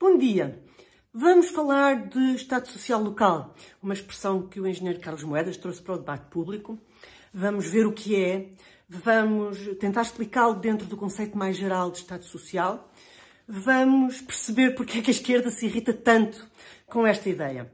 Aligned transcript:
Bom 0.00 0.16
dia! 0.16 0.62
Vamos 1.12 1.48
falar 1.48 2.06
de 2.06 2.36
Estado 2.36 2.68
Social 2.68 3.02
Local, 3.02 3.52
uma 3.82 3.92
expressão 3.92 4.46
que 4.46 4.60
o 4.60 4.66
engenheiro 4.68 5.00
Carlos 5.00 5.24
Moedas 5.24 5.56
trouxe 5.56 5.82
para 5.82 5.94
o 5.94 5.98
debate 5.98 6.26
público. 6.30 6.78
Vamos 7.34 7.66
ver 7.66 7.84
o 7.84 7.92
que 7.92 8.14
é, 8.14 8.52
vamos 8.88 9.58
tentar 9.80 10.02
explicá-lo 10.02 10.54
dentro 10.54 10.86
do 10.86 10.96
conceito 10.96 11.36
mais 11.36 11.56
geral 11.56 11.90
de 11.90 11.98
Estado 11.98 12.24
Social, 12.24 12.88
vamos 13.48 14.20
perceber 14.20 14.76
porque 14.76 14.98
é 14.98 15.02
que 15.02 15.10
a 15.10 15.14
esquerda 15.14 15.50
se 15.50 15.66
irrita 15.66 15.92
tanto 15.92 16.48
com 16.86 17.04
esta 17.04 17.28
ideia. 17.28 17.68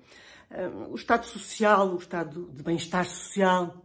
O 0.90 0.94
Estado 0.94 1.26
Social, 1.26 1.92
o 1.92 1.98
Estado 1.98 2.50
de 2.54 2.62
Bem-Estar 2.62 3.04
Social, 3.04 3.84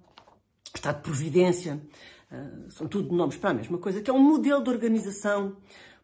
o 0.74 0.78
Estado 0.78 0.96
de 0.96 1.04
Providência, 1.04 1.78
são 2.70 2.88
tudo 2.88 3.14
nomes 3.14 3.36
para 3.36 3.50
a 3.50 3.54
mesma 3.54 3.78
coisa, 3.80 4.02
que 4.02 4.10
é 4.10 4.14
um 4.14 4.24
modelo 4.24 4.64
de 4.64 4.70
organização 4.70 5.58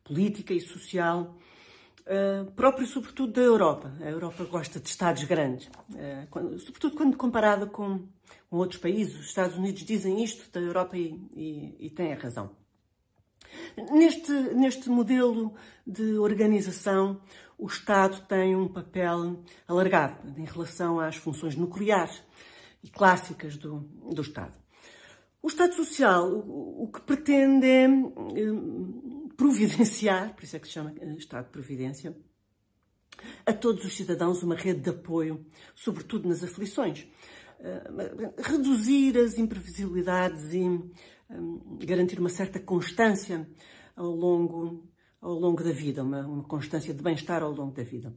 política 0.04 0.54
e 0.54 0.60
social 0.60 1.38
Uh, 2.06 2.52
próprio 2.52 2.86
sobretudo 2.86 3.34
da 3.34 3.42
Europa. 3.42 3.92
A 4.00 4.10
Europa 4.10 4.44
gosta 4.46 4.80
de 4.80 4.88
Estados 4.88 5.24
grandes, 5.24 5.66
uh, 5.68 6.28
quando, 6.30 6.60
sobretudo 6.60 6.96
quando 6.96 7.18
comparada 7.18 7.66
com, 7.66 8.08
com, 8.48 8.58
outros 8.58 8.80
países. 8.80 9.20
Os 9.20 9.26
Estados 9.26 9.58
Unidos 9.58 9.84
dizem 9.84 10.24
isto 10.24 10.52
da 10.52 10.60
Europa 10.60 10.96
e, 10.96 11.20
e, 11.34 11.88
e 11.88 11.90
têm 11.90 12.14
a 12.14 12.16
razão. 12.16 12.52
Neste, 13.92 14.32
neste 14.32 14.88
modelo 14.88 15.56
de 15.86 16.18
organização, 16.20 17.20
o 17.58 17.66
Estado 17.66 18.22
tem 18.28 18.56
um 18.56 18.68
papel 18.68 19.44
alargado 19.68 20.18
em 20.38 20.46
relação 20.46 21.00
às 21.00 21.16
funções 21.16 21.56
nucleares 21.56 22.22
e 22.84 22.90
clássicas 22.90 23.58
do, 23.58 23.80
do 24.14 24.22
Estado. 24.22 24.54
O 25.42 25.48
Estado 25.48 25.74
Social 25.74 26.28
o, 26.28 26.84
o 26.84 26.88
que 26.92 27.02
pretende 27.02 27.68
é 27.68 27.88
providenciar, 29.36 30.36
por 30.36 30.44
isso 30.44 30.56
é 30.56 30.60
que 30.60 30.68
se 30.68 30.74
chama 30.74 30.94
eh, 31.00 31.16
Estado 31.18 31.46
de 31.46 31.52
Providência, 31.52 32.16
a 33.46 33.54
todos 33.54 33.86
os 33.86 33.96
cidadãos 33.96 34.44
uma 34.44 34.56
rede 34.56 34.82
de 34.82 34.90
apoio, 34.90 35.46
sobretudo 35.74 36.28
nas 36.28 36.44
aflições. 36.44 37.08
Eh, 37.60 38.34
reduzir 38.38 39.18
as 39.18 39.38
imprevisibilidades 39.38 40.54
e 40.54 40.62
um, 40.62 40.92
garantir 41.86 42.20
uma 42.20 42.30
certa 42.30 42.60
constância 42.60 43.50
ao 43.96 44.12
longo, 44.12 44.88
ao 45.22 45.34
longo 45.34 45.64
da 45.64 45.72
vida, 45.72 46.04
uma, 46.04 46.26
uma 46.26 46.44
constância 46.44 46.94
de 46.94 47.02
bem-estar 47.02 47.42
ao 47.42 47.52
longo 47.52 47.74
da 47.74 47.84
vida. 47.84 48.14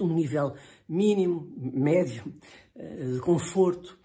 Um 0.00 0.14
nível 0.14 0.54
mínimo, 0.88 1.52
médio, 1.56 2.34
eh, 2.74 3.12
de 3.14 3.20
conforto, 3.20 3.98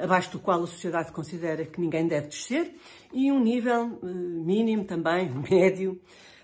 abaixo 0.00 0.32
do 0.32 0.38
qual 0.38 0.62
a 0.62 0.66
sociedade 0.66 1.12
considera 1.12 1.66
que 1.66 1.80
ninguém 1.80 2.06
deve 2.06 2.28
descer, 2.28 2.74
e 3.12 3.30
um 3.30 3.40
nível 3.40 3.98
eh, 4.02 4.06
mínimo 4.06 4.84
também, 4.84 5.28
médio, 5.50 6.00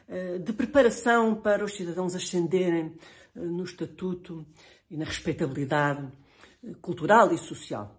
eh, 0.06 0.38
de 0.38 0.52
preparação 0.52 1.34
para 1.34 1.64
os 1.64 1.74
cidadãos 1.74 2.14
ascenderem 2.14 2.94
eh, 3.34 3.40
no 3.40 3.64
estatuto 3.64 4.44
e 4.90 4.96
na 4.96 5.04
respeitabilidade 5.04 6.10
cultural 6.82 7.32
e 7.32 7.38
social. 7.38 7.96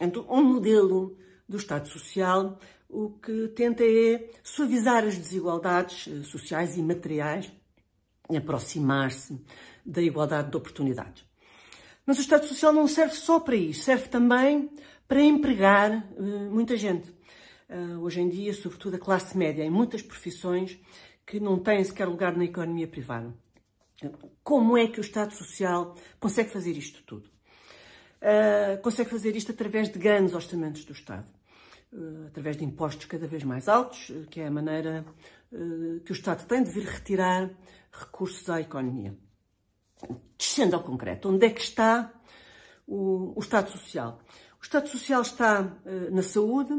Então, 0.00 0.26
um 0.30 0.42
modelo 0.42 1.16
do 1.48 1.56
Estado 1.56 1.88
Social 1.88 2.58
o 2.88 3.10
que 3.10 3.48
tenta 3.48 3.84
é 3.84 4.30
suavizar 4.42 5.04
as 5.04 5.16
desigualdades 5.16 6.26
sociais 6.26 6.76
e 6.76 6.82
materiais 6.82 7.50
e 8.28 8.36
aproximar-se 8.36 9.40
da 9.86 10.02
igualdade 10.02 10.50
de 10.50 10.56
oportunidades. 10.56 11.29
Mas 12.10 12.18
o 12.18 12.22
Estado 12.22 12.44
Social 12.44 12.72
não 12.72 12.88
serve 12.88 13.14
só 13.14 13.38
para 13.38 13.54
isso, 13.54 13.84
serve 13.84 14.08
também 14.08 14.68
para 15.06 15.22
empregar 15.22 16.12
uh, 16.18 16.50
muita 16.50 16.76
gente. 16.76 17.08
Uh, 17.68 18.00
hoje 18.00 18.20
em 18.20 18.28
dia, 18.28 18.52
sobretudo 18.52 18.96
a 18.96 18.98
classe 18.98 19.38
média, 19.38 19.62
em 19.62 19.70
muitas 19.70 20.02
profissões 20.02 20.76
que 21.24 21.38
não 21.38 21.56
têm 21.60 21.84
sequer 21.84 22.08
lugar 22.08 22.36
na 22.36 22.44
economia 22.44 22.88
privada. 22.88 23.32
Como 24.42 24.76
é 24.76 24.88
que 24.88 24.98
o 24.98 25.00
Estado 25.00 25.32
Social 25.34 25.94
consegue 26.18 26.50
fazer 26.50 26.72
isto 26.72 27.00
tudo? 27.04 27.28
Uh, 28.20 28.82
consegue 28.82 29.08
fazer 29.08 29.36
isto 29.36 29.52
através 29.52 29.88
de 29.88 29.96
grandes 29.96 30.34
orçamentos 30.34 30.84
do 30.84 30.92
Estado, 30.92 31.30
através 32.26 32.56
de 32.56 32.64
impostos 32.64 33.04
cada 33.04 33.28
vez 33.28 33.44
mais 33.44 33.68
altos, 33.68 34.10
que 34.32 34.40
é 34.40 34.48
a 34.48 34.50
maneira 34.50 35.04
que 36.04 36.10
o 36.10 36.12
Estado 36.12 36.44
tem 36.44 36.64
de 36.64 36.72
vir 36.72 36.86
retirar 36.86 37.48
recursos 37.92 38.50
à 38.50 38.60
economia 38.60 39.16
descendo 40.38 40.76
ao 40.76 40.82
concreto, 40.82 41.28
onde 41.28 41.46
é 41.46 41.50
que 41.50 41.60
está 41.60 42.12
o, 42.86 43.32
o 43.36 43.40
Estado 43.40 43.70
Social? 43.70 44.20
O 44.60 44.62
Estado 44.62 44.88
Social 44.88 45.22
está 45.22 45.62
uh, 45.62 46.14
na 46.14 46.22
saúde, 46.22 46.72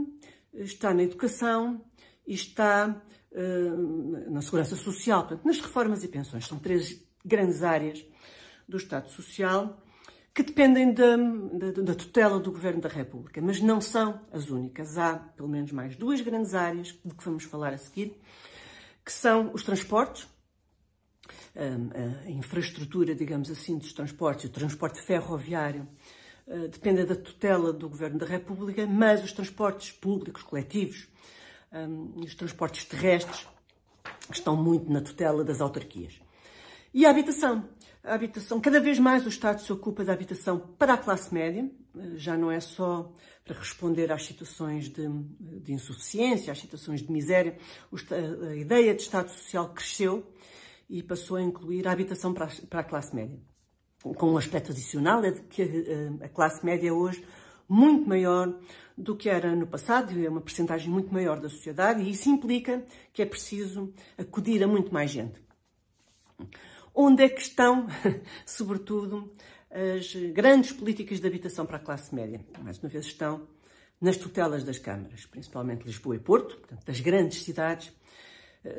está 0.53 0.93
na 0.93 1.03
educação 1.03 1.83
e 2.27 2.33
está 2.33 3.01
uh, 3.31 4.31
na 4.31 4.41
segurança 4.41 4.75
social, 4.75 5.21
portanto, 5.21 5.45
nas 5.45 5.59
reformas 5.59 6.03
e 6.03 6.07
pensões. 6.07 6.47
São 6.47 6.59
três 6.59 7.03
grandes 7.25 7.63
áreas 7.63 8.05
do 8.67 8.77
Estado 8.77 9.09
Social 9.09 9.81
que 10.33 10.43
dependem 10.43 10.93
da, 10.93 11.17
da, 11.17 11.81
da, 11.81 11.95
tutela 11.95 12.39
do 12.39 12.51
Governo 12.51 12.81
da 12.81 12.87
República, 12.87 13.41
mas 13.41 13.59
não 13.59 13.81
são 13.81 14.21
as 14.31 14.49
únicas. 14.49 14.97
Há 14.97 15.15
pelo 15.15 15.49
menos 15.49 15.71
mais 15.71 15.95
duas 15.95 16.21
grandes 16.21 16.53
áreas 16.53 16.87
de 17.03 17.13
que 17.13 17.25
vamos 17.25 17.43
falar 17.43 17.73
a 17.73 17.77
seguir, 17.77 18.17
que 19.03 19.11
são 19.11 19.51
os 19.53 19.63
transportes, 19.63 20.27
a 21.55 22.29
infraestrutura, 22.29 23.13
digamos 23.13 23.49
assim, 23.51 23.77
dos 23.77 23.93
transportes, 23.93 24.45
o 24.45 24.49
transporte 24.49 25.01
ferroviário, 25.01 25.87
eh, 26.47 26.67
depende 26.67 27.03
da 27.05 27.15
tutela 27.15 27.73
do 27.73 27.89
Governo 27.89 28.19
da 28.19 28.25
República, 28.25 28.85
mas 28.87 29.23
os 29.23 29.33
transportes 29.33 29.91
públicos, 29.91 30.43
coletivos, 30.43 31.07
os 32.17 32.35
transportes 32.35 32.83
terrestres 32.83 33.47
estão 34.29 34.57
muito 34.57 34.91
na 34.91 34.99
tutela 34.99 35.43
das 35.43 35.61
autarquias. 35.61 36.19
E 36.93 37.05
a 37.05 37.09
habitação. 37.09 37.69
A 38.03 38.15
habitação, 38.15 38.59
cada 38.59 38.79
vez 38.79 38.97
mais 38.97 39.25
o 39.25 39.29
Estado 39.29 39.61
se 39.61 39.71
ocupa 39.71 40.03
da 40.03 40.11
habitação 40.11 40.59
para 40.59 40.95
a 40.95 40.97
classe 40.97 41.31
média, 41.33 41.69
eh, 41.95 41.99
já 42.15 42.35
não 42.35 42.51
é 42.51 42.59
só 42.59 43.13
para 43.45 43.57
responder 43.57 44.11
às 44.11 44.25
situações 44.25 44.89
de, 44.89 45.07
de 45.39 45.71
insuficiência, 45.71 46.51
às 46.51 46.59
situações 46.59 47.01
de 47.01 47.11
miséria. 47.11 47.57
A 48.49 48.55
ideia 48.55 48.95
de 48.95 49.01
Estado 49.01 49.29
Social 49.29 49.69
cresceu 49.69 50.25
e 50.91 51.01
passou 51.01 51.37
a 51.37 51.41
incluir 51.41 51.87
a 51.87 51.91
habitação 51.93 52.33
para 52.33 52.49
a, 52.69 52.83
classe 52.83 53.15
média. 53.15 53.39
Com 54.03 54.33
um 54.33 54.37
aspecto 54.37 54.73
adicional 54.73 55.23
é 55.23 55.31
de 55.31 55.41
que 55.43 55.61
a, 55.61 56.25
a 56.25 56.29
classe 56.29 56.65
média 56.65 56.89
é 56.89 56.91
hoje 56.91 57.25
muito 57.67 58.09
maior 58.09 58.53
do 58.97 59.15
que 59.15 59.29
era 59.29 59.55
no 59.55 59.65
passado, 59.65 60.11
é 60.21 60.27
uma 60.27 60.41
percentagem 60.41 60.89
muito 60.89 61.13
maior 61.13 61.39
da 61.39 61.49
sociedade, 61.49 62.01
e 62.01 62.11
isso 62.11 62.29
implica 62.29 62.85
que 63.13 63.21
é 63.21 63.25
preciso 63.25 63.93
acudir 64.17 64.61
a 64.61 64.67
muito 64.67 64.93
mais 64.93 65.09
gente. 65.09 65.41
Onde 66.93 67.23
é 67.23 67.29
que 67.29 67.39
estão, 67.39 67.87
sobretudo, 68.45 69.33
as 69.71 70.13
grandes 70.33 70.73
políticas 70.73 71.21
de 71.21 71.27
habitação 71.27 71.65
para 71.65 71.77
a 71.77 71.79
classe 71.79 72.13
média? 72.13 72.45
Mais 72.61 72.77
uma 72.79 72.89
vez, 72.89 73.05
estão 73.05 73.47
nas 74.01 74.17
tutelas 74.17 74.65
das 74.65 74.77
câmaras, 74.77 75.25
principalmente 75.25 75.85
Lisboa 75.85 76.17
e 76.17 76.19
Porto, 76.19 76.57
portanto, 76.57 76.83
das 76.83 76.99
grandes 76.99 77.43
cidades, 77.43 77.87
eh, 77.87 78.01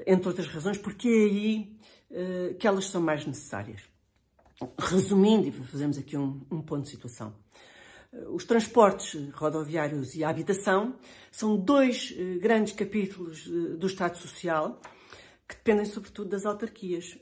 entre 0.06 0.28
outras 0.28 0.46
razões, 0.46 0.78
porque 0.78 1.08
é 1.08 1.10
aí 1.10 1.76
eh, 2.12 2.54
que 2.58 2.66
elas 2.66 2.86
são 2.86 3.00
mais 3.00 3.24
necessárias. 3.26 3.82
Resumindo, 4.78 5.48
e 5.48 5.50
fazemos 5.50 5.96
aqui 5.96 6.16
um, 6.16 6.42
um 6.50 6.60
ponto 6.60 6.82
de 6.82 6.90
situação. 6.90 7.34
Eh, 8.12 8.28
os 8.28 8.44
transportes 8.44 9.14
rodoviários 9.32 10.14
e 10.14 10.22
a 10.22 10.28
habitação 10.28 10.94
são 11.30 11.56
dois 11.56 12.14
eh, 12.14 12.38
grandes 12.38 12.74
capítulos 12.74 13.46
do 13.46 13.86
Estado 13.86 14.18
Social 14.18 14.78
que 15.48 15.56
dependem 15.56 15.84
sobretudo 15.84 16.30
das 16.30 16.46
autarquias. 16.46 17.18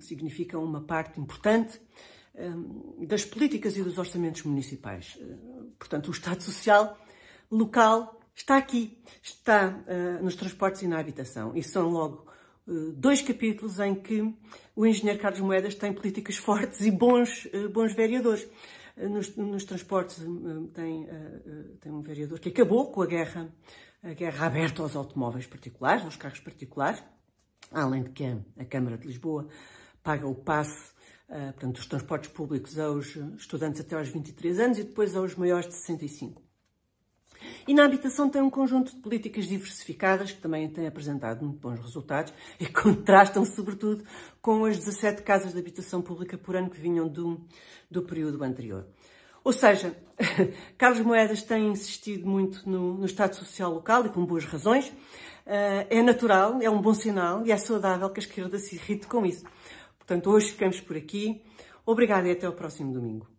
Significam 0.00 0.62
uma 0.62 0.82
parte 0.82 1.18
importante 1.18 1.80
das 3.08 3.24
políticas 3.24 3.76
e 3.76 3.82
dos 3.82 3.98
orçamentos 3.98 4.44
municipais. 4.44 5.18
Portanto, 5.76 6.08
o 6.08 6.10
Estado 6.12 6.44
Social 6.44 6.96
local 7.50 8.17
está 8.40 8.56
aqui, 8.56 8.98
está 9.22 9.82
nos 10.22 10.34
transportes 10.34 10.82
e 10.82 10.88
na 10.88 10.98
habitação. 10.98 11.52
E 11.54 11.62
são 11.62 11.88
logo 11.88 12.28
eh, 12.68 12.92
dois 12.94 13.22
capítulos 13.22 13.80
em 13.80 13.94
que 13.94 14.22
o 14.76 14.86
engenheiro 14.86 15.18
Carlos 15.18 15.40
Moedas 15.40 15.74
tem 15.74 15.92
políticas 15.92 16.36
fortes 16.38 16.82
e 16.82 16.90
bons, 16.90 17.48
eh, 17.52 17.68
bons 17.68 17.94
vereadores. 17.94 18.46
Nos, 18.96 19.36
nos 19.36 19.64
transportes 19.64 20.16
tem, 20.74 21.06
tem 21.80 21.92
um 21.92 22.00
vereador 22.00 22.40
que 22.40 22.48
acabou 22.48 22.90
com 22.90 23.00
a 23.00 23.06
guerra, 23.06 23.48
a 24.02 24.12
guerra 24.12 24.46
aberta 24.46 24.82
aos 24.82 24.96
automóveis 24.96 25.46
particulares, 25.46 26.04
aos 26.04 26.16
carros 26.16 26.40
particulares, 26.40 27.00
além 27.70 28.02
de 28.02 28.10
que 28.10 28.24
a, 28.24 28.36
a 28.58 28.64
Câmara 28.64 28.98
de 28.98 29.06
Lisboa 29.06 29.46
paga 30.02 30.26
o 30.26 30.34
passe, 30.34 30.90
portanto, 31.28 31.76
dos 31.76 31.86
transportes 31.86 32.30
públicos 32.30 32.76
aos 32.76 33.14
estudantes 33.36 33.80
até 33.80 33.94
aos 33.94 34.08
23 34.08 34.58
anos 34.58 34.78
e 34.80 34.82
depois 34.82 35.14
aos 35.14 35.36
maiores 35.36 35.68
de 35.68 35.74
65. 35.74 36.47
E 37.68 37.74
na 37.74 37.84
habitação 37.84 38.30
tem 38.30 38.40
um 38.40 38.48
conjunto 38.48 38.96
de 38.96 39.02
políticas 39.02 39.46
diversificadas 39.46 40.32
que 40.32 40.40
também 40.40 40.66
têm 40.70 40.86
apresentado 40.86 41.44
muito 41.44 41.60
bons 41.60 41.78
resultados 41.78 42.32
e 42.58 42.64
contrastam 42.72 43.44
sobretudo 43.44 44.02
com 44.40 44.64
as 44.64 44.78
17 44.78 45.20
casas 45.20 45.52
de 45.52 45.58
habitação 45.58 46.00
pública 46.00 46.38
por 46.38 46.56
ano 46.56 46.70
que 46.70 46.80
vinham 46.80 47.06
do, 47.06 47.38
do 47.90 48.00
período 48.00 48.42
anterior. 48.42 48.86
Ou 49.44 49.52
seja, 49.52 49.94
Carlos 50.78 51.02
Moedas 51.02 51.42
tem 51.42 51.68
insistido 51.68 52.26
muito 52.26 52.66
no, 52.66 52.94
no 52.94 53.04
Estado 53.04 53.36
Social 53.36 53.70
local 53.70 54.06
e 54.06 54.08
com 54.08 54.24
boas 54.24 54.46
razões. 54.46 54.90
é 55.44 56.02
natural, 56.02 56.62
é 56.62 56.70
um 56.70 56.80
bom 56.80 56.94
sinal 56.94 57.46
e 57.46 57.52
é 57.52 57.56
saudável 57.58 58.08
que 58.08 58.20
a 58.20 58.22
esquerda 58.22 58.58
se 58.58 58.76
irrite 58.76 59.06
com 59.06 59.26
isso. 59.26 59.44
Portanto, 59.98 60.30
hoje 60.30 60.52
ficamos 60.52 60.80
por 60.80 60.96
aqui. 60.96 61.42
Obrigada 61.84 62.28
e 62.28 62.30
até 62.30 62.46
ao 62.46 62.54
próximo 62.54 62.94
domingo. 62.94 63.37